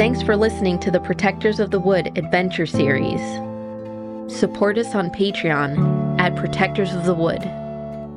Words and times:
Thanks 0.00 0.22
for 0.22 0.34
listening 0.34 0.78
to 0.78 0.90
the 0.90 0.98
Protectors 0.98 1.60
of 1.60 1.70
the 1.70 1.78
Wood 1.78 2.16
adventure 2.16 2.64
series. 2.64 3.20
Support 4.34 4.78
us 4.78 4.94
on 4.94 5.10
Patreon 5.10 6.18
at 6.18 6.34
Protectors 6.36 6.94
of 6.94 7.04
the 7.04 7.12
Wood. 7.12 7.42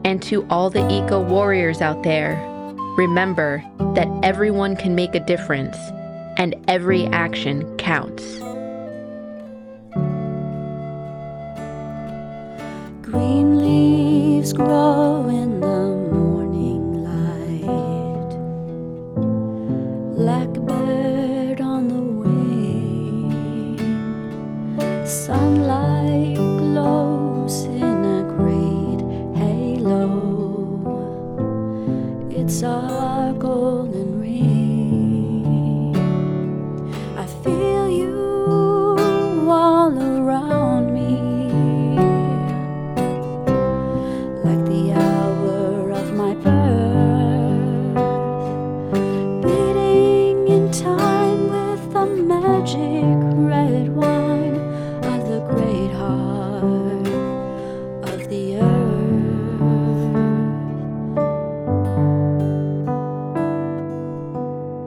And 0.05 0.23
to 0.23 0.47
all 0.49 0.69
the 0.69 0.89
eco 0.89 1.19
warriors 1.21 1.81
out 1.81 2.03
there, 2.03 2.41
remember 2.95 3.61
that 3.95 4.07
everyone 4.23 4.77
can 4.77 4.95
make 4.95 5.13
a 5.13 5.19
difference 5.19 5.75
and 6.37 6.55
every 6.69 7.05
action 7.07 7.75
counts. 7.75 8.23
Green 13.01 13.59
leaves 13.59 14.53
grow 14.53 15.12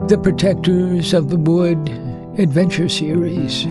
The 0.07 0.17
Protectors 0.17 1.13
of 1.13 1.27
the 1.27 1.35
Wood 1.35 1.89
Adventure 2.39 2.87
Series. 2.87 3.65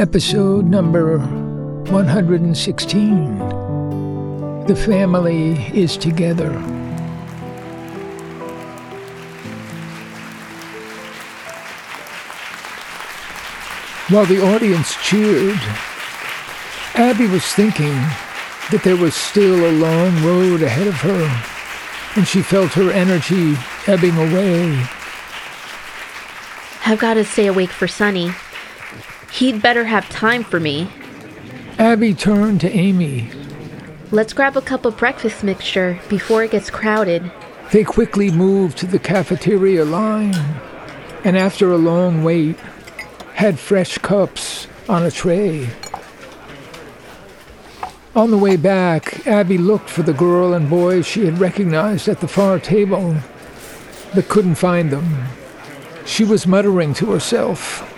Episode 0.00 0.66
number 0.66 1.18
116. 1.18 3.38
The 4.68 4.76
family 4.76 5.54
is 5.76 5.96
together. 5.96 6.52
While 14.10 14.26
the 14.26 14.40
audience 14.54 14.94
cheered, 15.02 15.58
Abby 16.94 17.26
was 17.26 17.44
thinking 17.46 17.98
that 18.70 18.82
there 18.84 18.96
was 18.96 19.16
still 19.16 19.68
a 19.68 19.72
long 19.72 20.22
road 20.22 20.62
ahead 20.62 20.86
of 20.86 21.00
her, 21.00 21.44
and 22.14 22.28
she 22.28 22.42
felt 22.42 22.74
her 22.74 22.92
energy 22.92 23.56
ebbing 23.86 24.16
away. 24.16 24.84
I've 26.86 26.98
got 26.98 27.14
to 27.14 27.24
stay 27.24 27.46
awake 27.46 27.70
for 27.70 27.88
Sonny. 27.88 28.32
He'd 29.32 29.62
better 29.62 29.84
have 29.84 30.08
time 30.08 30.44
for 30.44 30.60
me. 30.60 30.88
Abby 31.78 32.14
turned 32.14 32.60
to 32.60 32.70
Amy. 32.70 33.30
Let's 34.10 34.32
grab 34.32 34.56
a 34.56 34.62
cup 34.62 34.84
of 34.84 34.96
breakfast 34.96 35.42
mixture 35.42 35.98
before 36.08 36.44
it 36.44 36.52
gets 36.52 36.70
crowded. 36.70 37.30
They 37.72 37.84
quickly 37.84 38.30
moved 38.30 38.78
to 38.78 38.86
the 38.86 38.98
cafeteria 38.98 39.84
line, 39.84 40.34
and 41.24 41.36
after 41.36 41.72
a 41.72 41.78
long 41.78 42.22
wait, 42.22 42.56
had 43.34 43.58
fresh 43.58 43.98
cups 43.98 44.68
on 44.88 45.02
a 45.02 45.10
tray. 45.10 45.68
On 48.14 48.30
the 48.30 48.38
way 48.38 48.56
back, 48.56 49.26
Abby 49.26 49.58
looked 49.58 49.90
for 49.90 50.02
the 50.02 50.12
girl 50.12 50.54
and 50.54 50.70
boy 50.70 51.02
she 51.02 51.24
had 51.24 51.40
recognized 51.40 52.06
at 52.06 52.20
the 52.20 52.28
far 52.28 52.60
table, 52.60 53.16
but 54.14 54.28
couldn't 54.28 54.54
find 54.54 54.90
them. 54.90 55.26
She 56.06 56.24
was 56.24 56.46
muttering 56.46 56.94
to 56.94 57.12
herself. 57.12 57.90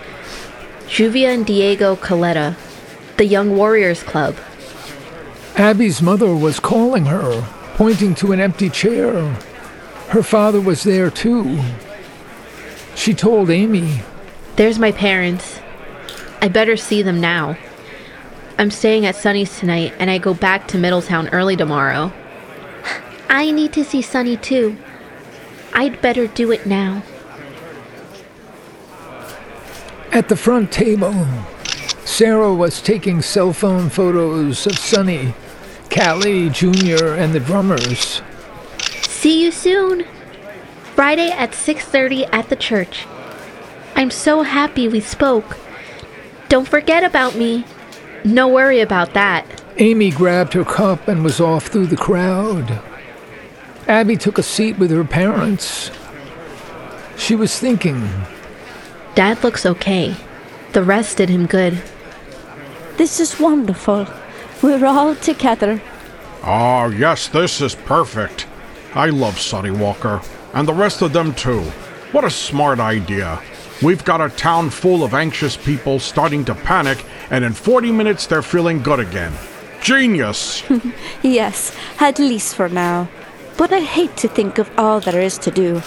Juvia 0.89 1.35
and 1.35 1.45
Diego 1.45 1.97
Coletta, 1.97 2.57
the 3.17 3.27
Young 3.27 3.57
Warriors 3.57 4.03
Club. 4.03 4.37
Abby's 5.57 6.01
mother 6.01 6.35
was 6.35 6.61
calling 6.61 7.07
her, 7.07 7.43
pointing 7.75 8.15
to 8.17 8.33
an 8.33 8.41
empty 8.41 8.71
chair. 8.71 9.23
Her 10.09 10.23
father 10.23 10.61
was 10.61 10.85
there 10.85 11.11
too. 11.11 11.61
She 12.95 13.15
told 13.15 13.51
Amy, 13.51 14.01
There's 14.57 14.79
my 14.79 14.93
parents. 14.93 15.61
I 16.41 16.49
better 16.49 16.77
see 16.77 17.03
them 17.03 17.21
now. 17.21 17.57
I'm 18.59 18.71
staying 18.71 19.05
at 19.05 19.17
Sonny's 19.17 19.59
tonight 19.59 19.93
and 19.99 20.11
I 20.11 20.19
go 20.19 20.33
back 20.33 20.69
to 20.69 20.79
Middletown 20.79 21.29
early 21.29 21.57
tomorrow. 21.57 22.13
I 23.29 23.51
need 23.51 23.73
to 23.75 23.85
see 23.85 24.01
Sunny 24.01 24.37
too. 24.37 24.77
I'd 25.79 26.01
better 26.01 26.27
do 26.27 26.53
it 26.53 26.65
now. 26.65 27.03
At 30.11 30.31
the 30.31 30.37
front 30.37 30.73
table, 30.73 31.27
Sarah 32.07 32.55
was 32.55 32.81
taking 32.81 33.21
cell 33.21 33.53
phone 33.53 33.91
photos 33.91 34.67
of 34.67 34.79
Sonny, 34.79 35.35
Callie 35.91 36.49
Jr., 36.49 37.13
and 37.21 37.35
the 37.35 37.41
drummers. 37.41 38.23
See 39.03 39.45
you 39.45 39.51
soon. 39.51 40.07
Friday 40.95 41.31
at 41.31 41.55
6:30 41.55 42.25
at 42.33 42.49
the 42.49 42.57
church. 42.57 43.07
I'm 43.95 44.11
so 44.11 44.45
happy 44.45 44.89
we 44.89 45.01
spoke. 45.01 45.59
Don't 46.49 46.67
forget 46.67 47.05
about 47.05 47.35
me. 47.35 47.67
No 48.25 48.49
worry 48.49 48.81
about 48.81 49.13
that. 49.13 49.45
Amy 49.77 50.11
grabbed 50.11 50.55
her 50.55 50.65
cup 50.65 51.07
and 51.07 51.23
was 51.23 51.39
off 51.39 51.67
through 51.67 51.89
the 51.89 51.99
crowd. 51.99 52.81
Abby 53.89 54.17
took 54.17 54.39
a 54.39 54.43
seat 54.43 54.79
with 54.79 54.91
her 54.91 55.05
parents. 55.05 55.91
She 57.17 57.37
was 57.37 57.59
thinking, 57.59 58.09
Dad 59.15 59.43
looks 59.45 59.65
okay. 59.65 60.15
The 60.73 60.83
rest 60.83 61.19
did 61.19 61.29
him 61.29 61.47
good. 61.47 61.81
This 62.97 63.21
is 63.21 63.39
wonderful. 63.39 64.07
We're 64.63 64.85
all 64.85 65.15
together. 65.17 65.81
Oh, 66.43 66.89
yes, 66.89 67.29
this 67.29 67.61
is 67.61 67.75
perfect. 67.75 68.47
I 68.95 69.11
love 69.11 69.39
Sonny 69.39 69.71
Walker, 69.71 70.21
and 70.53 70.67
the 70.67 70.75
rest 70.75 71.03
of 71.03 71.13
them 71.13 71.35
too. 71.35 71.61
What 72.13 72.25
a 72.25 72.31
smart 72.31 72.81
idea. 72.81 73.41
We've 73.83 74.05
got 74.05 74.21
a 74.21 74.35
town 74.35 74.71
full 74.71 75.05
of 75.05 75.15
anxious 75.15 75.57
people 75.57 75.99
starting 75.99 76.45
to 76.47 76.55
panic, 76.55 77.05
and 77.31 77.45
in 77.45 77.53
40 77.53 77.93
minutes 77.93 78.27
they're 78.27 78.43
feeling 78.43 78.83
good 78.83 79.01
again. 79.01 79.33
Genius! 79.83 80.63
Yes, 81.23 81.77
at 82.01 82.19
least 82.19 82.55
for 82.55 82.69
now. 82.69 83.09
But 83.57 83.73
I 83.73 83.81
hate 83.81 84.17
to 84.19 84.29
think 84.29 84.59
of 84.59 84.71
all 84.79 85.01
there 85.01 85.21
is 85.21 85.39
to 85.39 85.51
do. 85.51 85.83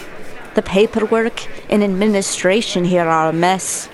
The 0.56 0.62
paperwork 0.62 1.48
and 1.72 1.84
administration 1.84 2.84
here 2.84 3.08
are 3.08 3.30
a 3.30 3.34
mess. 3.34 3.88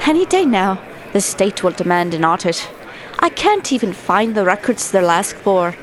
Any 0.00 0.26
day 0.26 0.44
now, 0.44 0.82
the 1.12 1.20
state 1.20 1.62
will 1.62 1.70
demand 1.70 2.14
an 2.14 2.24
audit. 2.24 2.68
I 3.20 3.28
can't 3.28 3.72
even 3.72 3.92
find 3.92 4.34
the 4.34 4.44
records 4.44 4.90
they'll 4.90 5.10
ask 5.10 5.36
for. 5.36 5.74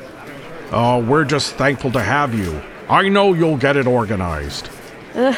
Oh, 0.70 0.98
we're 1.02 1.24
just 1.24 1.54
thankful 1.54 1.90
to 1.92 2.00
have 2.00 2.34
you. 2.34 2.62
I 2.88 3.08
know 3.08 3.32
you'll 3.32 3.56
get 3.56 3.76
it 3.76 3.86
organized. 3.86 4.68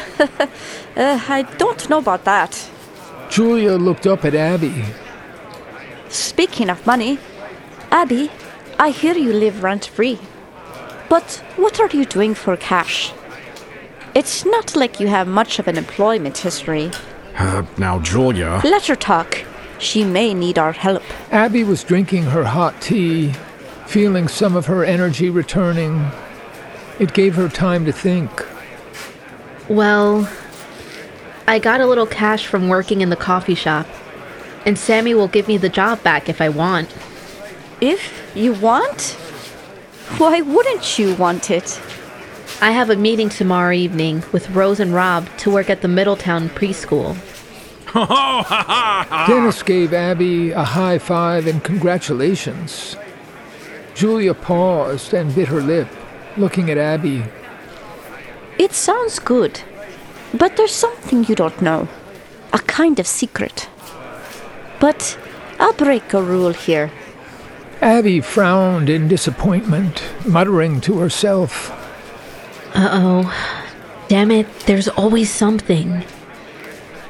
Uh, 0.97 1.19
I 1.27 1.41
don't 1.57 1.89
know 1.89 1.97
about 1.97 2.23
that. 2.23 2.71
Julia 3.29 3.73
looked 3.73 4.07
up 4.07 4.23
at 4.23 4.33
Abby. 4.33 4.85
Speaking 6.07 6.69
of 6.69 6.85
money, 6.85 7.19
Abby, 7.91 8.31
I 8.79 8.91
hear 8.91 9.13
you 9.13 9.33
live 9.33 9.61
rent 9.61 9.87
free. 9.87 10.17
But 11.09 11.43
what 11.55 11.79
are 11.79 11.89
you 11.89 12.05
doing 12.05 12.33
for 12.33 12.57
cash? 12.57 13.13
It's 14.13 14.45
not 14.45 14.75
like 14.75 14.99
you 14.99 15.07
have 15.07 15.27
much 15.27 15.59
of 15.59 15.67
an 15.67 15.77
employment 15.77 16.37
history. 16.37 16.91
Uh, 17.37 17.65
now, 17.77 17.99
Julia. 17.99 18.61
Let 18.63 18.85
her 18.87 18.95
talk. 18.95 19.43
She 19.77 20.03
may 20.05 20.33
need 20.33 20.57
our 20.57 20.71
help. 20.71 21.03
Abby 21.31 21.63
was 21.63 21.83
drinking 21.83 22.23
her 22.23 22.45
hot 22.45 22.81
tea, 22.81 23.33
feeling 23.87 24.27
some 24.27 24.55
of 24.55 24.67
her 24.67 24.85
energy 24.85 25.29
returning. 25.29 26.09
It 26.97 27.13
gave 27.13 27.35
her 27.35 27.49
time 27.49 27.85
to 27.85 27.91
think. 27.91 28.45
Well, 29.67 30.29
I 31.47 31.59
got 31.59 31.81
a 31.81 31.85
little 31.85 32.07
cash 32.07 32.47
from 32.47 32.69
working 32.69 33.01
in 33.01 33.09
the 33.09 33.15
coffee 33.15 33.55
shop, 33.55 33.85
and 34.65 34.79
Sammy 34.79 35.13
will 35.13 35.27
give 35.27 35.47
me 35.47 35.57
the 35.57 35.69
job 35.69 36.01
back 36.03 36.29
if 36.29 36.39
I 36.39 36.49
want. 36.49 36.95
If 37.81 38.31
you 38.33 38.53
want? 38.53 39.17
Why 40.17 40.41
wouldn't 40.41 40.97
you 40.97 41.15
want 41.15 41.51
it? 41.51 41.81
I 42.61 42.71
have 42.71 42.89
a 42.89 42.95
meeting 42.95 43.27
tomorrow 43.27 43.73
evening 43.73 44.23
with 44.31 44.49
Rose 44.51 44.79
and 44.79 44.93
Rob 44.93 45.27
to 45.39 45.51
work 45.51 45.69
at 45.69 45.81
the 45.81 45.89
Middletown 45.89 46.49
preschool. 46.49 47.17
Dennis 49.27 49.61
gave 49.63 49.93
Abby 49.93 50.51
a 50.51 50.63
high 50.63 50.99
five 50.99 51.47
and 51.47 51.63
congratulations. 51.63 52.95
Julia 53.93 54.33
paused 54.33 55.13
and 55.13 55.33
bit 55.35 55.49
her 55.49 55.61
lip, 55.61 55.87
looking 56.37 56.69
at 56.69 56.77
Abby. 56.77 57.23
It 58.57 58.73
sounds 58.73 59.19
good. 59.19 59.61
But 60.33 60.55
there's 60.55 60.73
something 60.73 61.25
you 61.25 61.35
don't 61.35 61.61
know. 61.61 61.87
A 62.53 62.59
kind 62.59 62.99
of 62.99 63.07
secret. 63.07 63.69
But 64.79 65.17
I'll 65.59 65.73
break 65.73 66.13
a 66.13 66.21
rule 66.21 66.53
here. 66.53 66.91
Abby 67.81 68.21
frowned 68.21 68.89
in 68.89 69.07
disappointment, 69.07 70.03
muttering 70.25 70.81
to 70.81 70.99
herself. 70.99 71.71
Uh 72.73 72.89
oh. 72.91 73.51
Damn 74.07 74.31
it, 74.31 74.47
there's 74.61 74.87
always 74.87 75.31
something. 75.31 76.03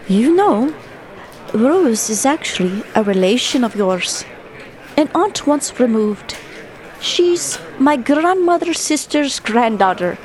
You 0.07 0.35
know, 0.35 0.73
Rose 1.53 2.09
is 2.09 2.25
actually 2.25 2.83
a 2.95 3.03
relation 3.03 3.63
of 3.63 3.75
yours. 3.75 4.25
An 4.97 5.09
aunt 5.13 5.45
once 5.45 5.79
removed. 5.79 6.38
She's 7.00 7.59
my 7.79 7.97
grandmother's 7.97 8.79
sister's 8.79 9.39
granddaughter. 9.39 10.17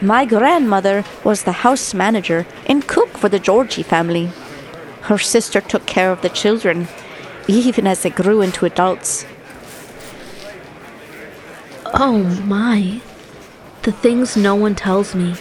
My 0.00 0.24
grandmother 0.24 1.04
was 1.22 1.44
the 1.44 1.52
house 1.52 1.94
manager 1.94 2.46
and 2.66 2.88
cook 2.88 3.16
for 3.16 3.28
the 3.28 3.38
Georgie 3.38 3.82
family. 3.82 4.30
Her 5.02 5.18
sister 5.18 5.60
took 5.60 5.86
care 5.86 6.10
of 6.10 6.22
the 6.22 6.28
children, 6.28 6.88
even 7.46 7.86
as 7.86 8.02
they 8.02 8.10
grew 8.10 8.40
into 8.40 8.64
adults. 8.64 9.26
Oh 11.96 12.24
my. 12.44 13.00
The 13.82 13.92
things 13.92 14.36
no 14.36 14.56
one 14.56 14.74
tells 14.74 15.14
me. 15.14 15.36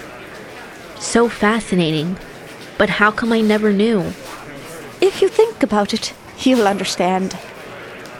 So 0.99 1.27
fascinating. 1.27 2.15
But 2.77 2.89
how 2.89 3.09
come 3.09 3.33
I 3.33 3.41
never 3.41 3.73
knew? 3.73 4.01
If 5.01 5.19
you 5.19 5.29
think 5.29 5.63
about 5.63 5.95
it, 5.95 6.13
you'll 6.37 6.67
understand. 6.67 7.35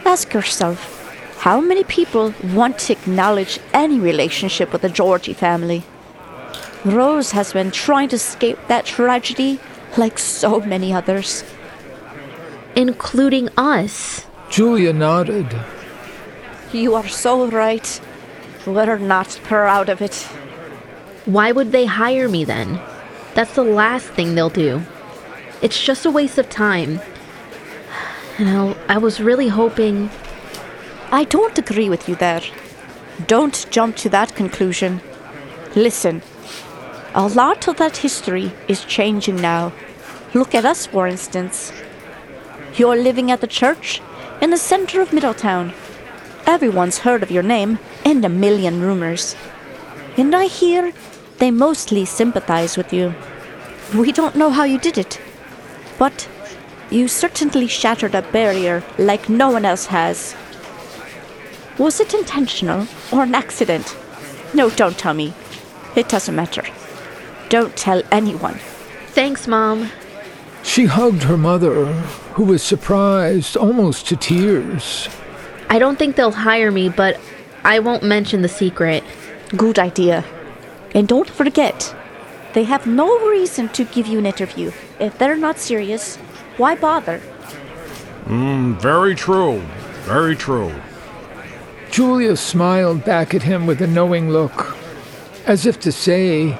Ask 0.04 0.34
yourself 0.34 0.90
how 1.38 1.60
many 1.60 1.84
people 1.84 2.34
want 2.52 2.80
to 2.80 2.92
acknowledge 2.94 3.60
any 3.72 4.00
relationship 4.00 4.72
with 4.72 4.82
the 4.82 4.88
Georgie 4.88 5.32
family? 5.32 5.84
Rose 6.84 7.30
has 7.30 7.52
been 7.52 7.70
trying 7.70 8.08
to 8.08 8.16
escape 8.16 8.58
that 8.66 8.84
tragedy 8.84 9.60
like 9.96 10.18
so 10.18 10.58
many 10.58 10.92
others. 10.92 11.44
Including 12.74 13.48
us. 13.56 14.26
Julia 14.50 14.92
nodded. 14.92 15.56
You 16.72 16.96
are 16.96 17.06
so 17.06 17.46
right. 17.46 18.00
We're 18.66 18.98
not 18.98 19.40
proud 19.44 19.88
of 19.88 20.00
it. 20.00 20.14
Why 21.26 21.52
would 21.52 21.72
they 21.72 21.86
hire 21.86 22.28
me 22.28 22.44
then? 22.44 22.80
That's 23.34 23.54
the 23.54 23.64
last 23.64 24.06
thing 24.08 24.34
they'll 24.34 24.48
do. 24.48 24.82
It's 25.60 25.82
just 25.82 26.06
a 26.06 26.10
waste 26.10 26.38
of 26.38 26.48
time. 26.48 27.00
And 28.38 28.48
I, 28.48 28.94
I 28.94 28.98
was 28.98 29.20
really 29.20 29.48
hoping. 29.48 30.10
I 31.12 31.22
don't 31.24 31.56
agree 31.56 31.88
with 31.88 32.08
you 32.08 32.16
there. 32.16 32.42
Don't 33.28 33.66
jump 33.70 33.94
to 33.96 34.08
that 34.08 34.34
conclusion. 34.34 35.00
Listen, 35.76 36.20
a 37.14 37.28
lot 37.28 37.68
of 37.68 37.76
that 37.76 37.98
history 37.98 38.52
is 38.66 38.84
changing 38.84 39.36
now. 39.36 39.72
Look 40.34 40.52
at 40.52 40.64
us, 40.64 40.86
for 40.86 41.06
instance. 41.06 41.72
You're 42.76 42.96
living 42.96 43.30
at 43.30 43.40
the 43.40 43.46
church 43.46 44.02
in 44.40 44.50
the 44.50 44.56
center 44.56 45.00
of 45.00 45.12
Middletown. 45.12 45.72
Everyone's 46.46 46.98
heard 46.98 47.22
of 47.22 47.30
your 47.30 47.42
name 47.42 47.78
and 48.04 48.24
a 48.24 48.28
million 48.28 48.80
rumors. 48.80 49.34
And 50.16 50.34
I 50.34 50.46
hear 50.46 50.92
they 51.38 51.50
mostly 51.50 52.04
sympathize 52.04 52.76
with 52.76 52.92
you. 52.92 53.14
We 53.94 54.12
don't 54.12 54.36
know 54.36 54.50
how 54.50 54.64
you 54.64 54.78
did 54.78 54.98
it, 54.98 55.20
but 55.98 56.28
you 56.90 57.08
certainly 57.08 57.66
shattered 57.66 58.14
a 58.14 58.22
barrier 58.22 58.82
like 58.98 59.28
no 59.28 59.50
one 59.50 59.64
else 59.64 59.86
has. 59.86 60.36
Was 61.78 61.98
it 61.98 62.14
intentional 62.14 62.86
or 63.10 63.22
an 63.22 63.34
accident? 63.34 63.96
No, 64.52 64.70
don't 64.70 64.98
tell 64.98 65.14
me. 65.14 65.32
It 65.96 66.08
doesn't 66.08 66.36
matter. 66.36 66.64
Don't 67.48 67.76
tell 67.76 68.02
anyone. 68.12 68.58
Thanks, 69.08 69.48
Mom. 69.48 69.90
She 70.62 70.86
hugged 70.86 71.24
her 71.24 71.36
mother, 71.36 71.86
who 72.34 72.44
was 72.44 72.62
surprised 72.62 73.56
almost 73.56 74.06
to 74.08 74.16
tears. 74.16 75.08
I 75.74 75.80
don't 75.80 75.98
think 75.98 76.14
they'll 76.14 76.30
hire 76.30 76.70
me, 76.70 76.88
but 76.88 77.18
I 77.64 77.80
won't 77.80 78.04
mention 78.04 78.42
the 78.42 78.48
secret. 78.48 79.02
Good 79.56 79.76
idea. 79.76 80.24
And 80.94 81.08
don't 81.08 81.28
forget, 81.28 81.92
they 82.52 82.62
have 82.62 82.86
no 82.86 83.08
reason 83.28 83.68
to 83.70 83.82
give 83.82 84.06
you 84.06 84.20
an 84.20 84.26
interview. 84.26 84.70
If 85.00 85.18
they're 85.18 85.34
not 85.34 85.58
serious, 85.58 86.14
why 86.58 86.76
bother? 86.76 87.20
Mm, 88.26 88.80
very 88.80 89.16
true. 89.16 89.62
Very 90.04 90.36
true. 90.36 90.72
Julia 91.90 92.36
smiled 92.36 93.04
back 93.04 93.34
at 93.34 93.42
him 93.42 93.66
with 93.66 93.82
a 93.82 93.88
knowing 93.88 94.30
look, 94.30 94.76
as 95.44 95.66
if 95.66 95.80
to 95.80 95.90
say 95.90 96.56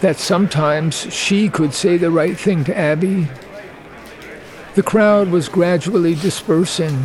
that 0.00 0.16
sometimes 0.16 1.12
she 1.12 1.50
could 1.50 1.74
say 1.74 1.98
the 1.98 2.10
right 2.10 2.38
thing 2.38 2.64
to 2.64 2.74
Abby. 2.74 3.28
The 4.76 4.82
crowd 4.82 5.28
was 5.28 5.50
gradually 5.50 6.14
dispersing. 6.14 6.98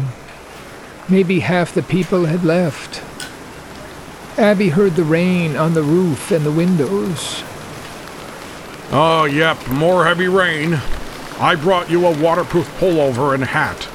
Maybe 1.11 1.41
half 1.41 1.73
the 1.73 1.83
people 1.83 2.23
had 2.23 2.45
left. 2.45 3.03
Abby 4.39 4.69
heard 4.69 4.95
the 4.95 5.03
rain 5.03 5.57
on 5.57 5.73
the 5.73 5.83
roof 5.83 6.31
and 6.31 6.45
the 6.45 6.53
windows. 6.53 7.43
Oh, 8.93 9.25
yep, 9.29 9.67
more 9.67 10.05
heavy 10.05 10.29
rain. 10.29 10.79
I 11.37 11.55
brought 11.55 11.91
you 11.91 12.05
a 12.05 12.17
waterproof 12.17 12.65
pullover 12.79 13.33
and 13.33 13.43
hat. 13.43 13.89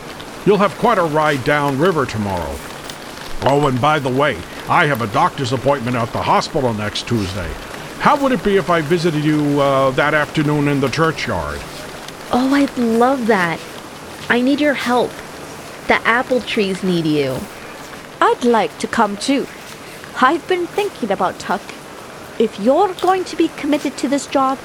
You'll 0.44 0.58
have 0.58 0.76
quite 0.76 0.98
a 0.98 1.04
ride 1.04 1.42
down 1.42 1.78
river 1.78 2.04
tomorrow. 2.04 2.54
Oh, 3.44 3.66
and 3.66 3.80
by 3.80 3.98
the 3.98 4.10
way, 4.10 4.36
I 4.68 4.84
have 4.84 5.00
a 5.00 5.06
doctor's 5.06 5.54
appointment 5.54 5.96
at 5.96 6.12
the 6.12 6.20
hospital 6.20 6.74
next 6.74 7.08
Tuesday. 7.08 7.50
How 7.98 8.22
would 8.22 8.32
it 8.32 8.44
be 8.44 8.58
if 8.58 8.68
I 8.68 8.82
visited 8.82 9.24
you 9.24 9.58
uh, 9.58 9.90
that 9.92 10.12
afternoon 10.12 10.68
in 10.68 10.80
the 10.80 10.90
churchyard? 10.90 11.60
Oh, 12.30 12.50
I'd 12.52 12.76
love 12.76 13.26
that. 13.28 13.58
I 14.28 14.42
need 14.42 14.60
your 14.60 14.74
help. 14.74 15.10
The 15.88 16.00
apple 16.06 16.40
trees 16.40 16.82
need 16.82 17.06
you. 17.06 17.38
I'd 18.20 18.44
like 18.44 18.76
to 18.78 18.88
come 18.88 19.16
too. 19.16 19.46
I've 20.20 20.46
been 20.48 20.66
thinking 20.66 21.12
about 21.12 21.38
Tuck. 21.38 21.62
If 22.38 22.58
you're 22.58 22.92
going 22.94 23.24
to 23.24 23.36
be 23.36 23.48
committed 23.48 23.96
to 23.98 24.08
this 24.08 24.26
job, 24.26 24.58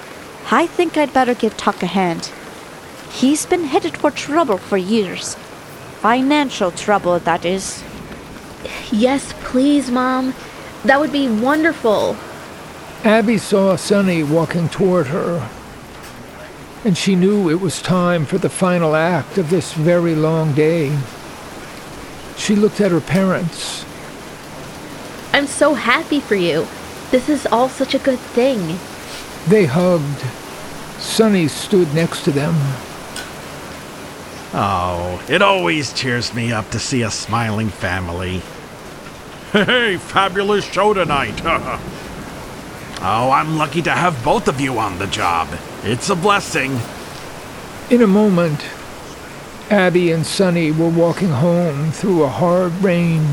I 0.50 0.65
think 0.65 0.97
I'd 0.97 1.13
better 1.13 1.35
give 1.35 1.56
Tuck 1.57 1.83
a 1.83 1.85
hand. 1.85 2.31
He's 3.12 3.45
been 3.45 3.65
headed 3.65 3.97
for 3.97 4.09
trouble 4.09 4.57
for 4.57 4.77
years. 4.77 5.35
Financial 6.00 6.71
trouble, 6.71 7.19
that 7.19 7.45
is. 7.45 7.83
Yes, 8.91 9.33
please, 9.41 9.91
Mom. 9.91 10.33
That 10.85 11.00
would 11.00 11.12
be 11.12 11.27
wonderful. 11.29 12.15
Abby 13.03 13.38
saw 13.38 13.75
Sonny 13.75 14.23
walking 14.23 14.69
toward 14.69 15.07
her, 15.07 15.47
and 16.83 16.97
she 16.97 17.16
knew 17.16 17.50
it 17.50 17.61
was 17.61 17.81
time 17.81 18.26
for 18.26 18.38
the 18.38 18.50
final 18.50 18.95
act 18.95 19.38
of 19.38 19.50
this 19.50 19.73
very 19.73 20.16
long 20.16 20.54
day. 20.54 20.97
She 22.38 22.56
looked 22.56 22.81
at 22.81 22.92
her 22.92 23.02
parents. 23.02 23.85
I'm 25.33 25.47
so 25.47 25.73
happy 25.73 26.19
for 26.19 26.35
you. 26.35 26.68
This 27.11 27.30
is 27.30 27.45
all 27.45 27.69
such 27.69 27.94
a 27.94 28.00
good 28.00 28.19
thing. 28.19 28.78
They 29.47 29.66
hugged. 29.66 30.21
Sonny 31.00 31.47
stood 31.47 31.94
next 31.94 32.23
to 32.23 32.31
them. 32.31 32.56
Oh, 34.54 35.23
it 35.30 35.42
always 35.42 35.94
cheers 35.94 36.33
me 36.33 36.52
up 36.52 36.69
to 36.71 36.80
see 36.80 37.04
a 37.04 37.11
smiling 37.11 37.69
family. 37.69 38.42
Hey, 39.52 39.97
fabulous 39.97 40.64
show 40.64 40.94
tonight. 40.94 41.42
Oh, 43.03 43.31
I'm 43.31 43.57
lucky 43.57 43.81
to 43.81 43.91
have 43.91 44.23
both 44.23 44.47
of 44.47 44.61
you 44.61 44.77
on 44.77 44.99
the 44.99 45.07
job. 45.07 45.47
It's 45.81 46.11
a 46.11 46.15
blessing. 46.15 46.79
In 47.89 48.03
a 48.03 48.07
moment, 48.07 48.63
Abby 49.71 50.11
and 50.11 50.23
Sonny 50.23 50.71
were 50.71 50.87
walking 50.87 51.29
home 51.29 51.91
through 51.91 52.21
a 52.21 52.29
hard 52.29 52.71
rain. 52.83 53.25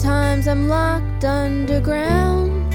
Sometimes 0.00 0.48
I'm 0.48 0.66
locked 0.66 1.24
underground. 1.26 2.72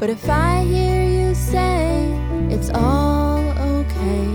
But 0.00 0.10
if 0.10 0.28
I 0.28 0.64
hear 0.64 1.04
you 1.04 1.32
say 1.32 2.10
it's 2.50 2.70
all 2.70 3.38
okay, 3.78 4.26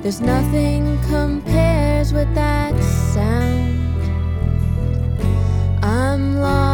there's 0.00 0.22
nothing 0.22 0.98
compares 1.10 2.14
with 2.14 2.34
that 2.34 2.72
sound. 3.12 3.82
I'm 5.84 6.40
shape 6.40 6.71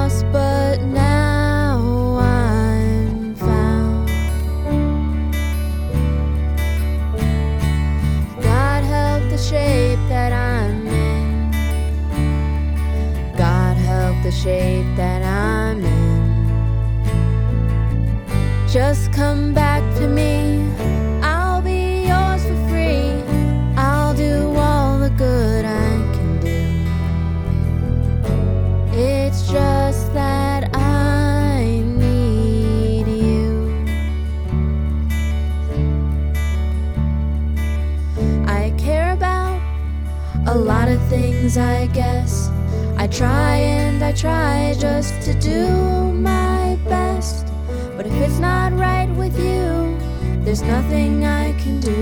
nothing 50.68 51.24
I 51.24 51.52
can 51.52 51.80
do. 51.80 51.98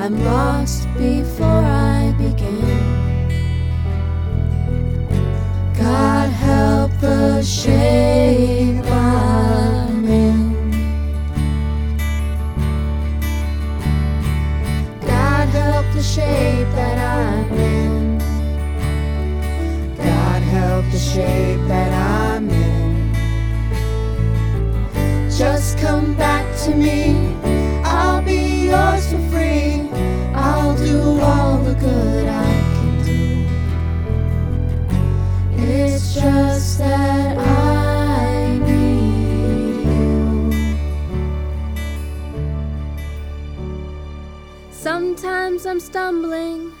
I'm 0.00 0.14
lost 0.24 0.86
before 0.94 1.64
I 1.96 2.14
begin. 2.16 2.78
God 5.76 6.30
help 6.30 6.92
the 7.00 7.42
shape 7.42 8.86
I'm 8.86 10.04
in. 10.06 10.70
God 15.00 15.48
help 15.48 15.86
the 15.94 16.02
shape 16.02 16.70
that 16.78 16.96
I'm 17.16 17.52
in. 17.54 18.18
God 19.96 20.42
help 20.56 20.84
the 20.92 21.02
shape 21.12 21.62
that 21.66 21.92
I'm 21.92 22.48
in. 22.50 23.12
Just 25.28 25.76
come 25.78 26.14
back 26.14 26.44
to 26.64 26.74
me. 26.76 27.33
I'm 45.66 45.80
stumbling 45.80 46.72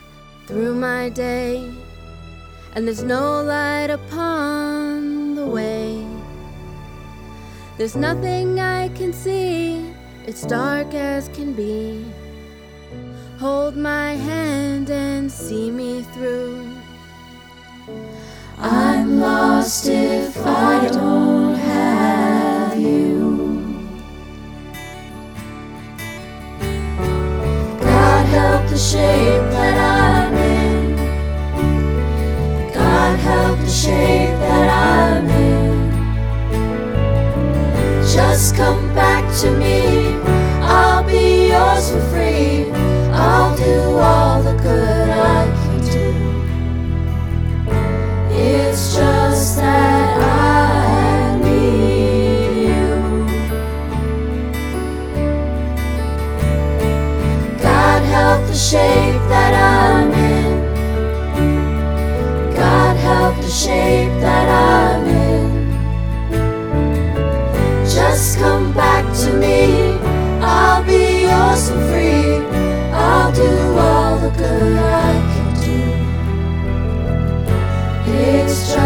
through 0.46 0.74
my 0.74 1.08
day, 1.08 1.72
and 2.74 2.86
there's 2.86 3.02
no 3.02 3.42
light 3.42 3.88
upon 3.88 5.34
the 5.34 5.46
way. 5.46 6.06
There's 7.78 7.96
nothing 7.96 8.60
I 8.60 8.88
can 8.90 9.12
see, 9.12 9.90
it's 10.26 10.42
dark 10.42 10.92
as 10.92 11.28
can 11.28 11.54
be. 11.54 12.04
Hold 13.38 13.76
my 13.76 14.12
hand 14.12 14.90
and 14.90 15.32
see 15.32 15.70
me 15.70 16.02
through. 16.12 16.70
I'm 18.58 19.20
lost 19.20 19.86
if 19.88 20.36
I 20.46 20.88
don't 20.88 21.43
the 28.74 28.80
shape 28.80 29.50
that 29.52 29.76
I'm 29.78 30.34
in. 30.34 30.96
God 32.74 33.18
help 33.20 33.60
the 33.60 33.68
shape 33.68 34.36
that 34.40 34.68
I'm 34.68 35.28
in. 35.28 35.92
Just 38.12 38.56
come 38.56 38.92
back 38.92 39.22
to 39.42 39.56
me. 39.56 40.16
I'll 40.60 41.04
be 41.04 41.50
yours 41.50 41.92
for 41.92 42.00
free. 42.10 42.68
I'll 43.12 43.56
do 43.56 43.96
all 43.96 44.33
Just 78.54 78.83